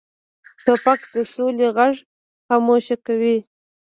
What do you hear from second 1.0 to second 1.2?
د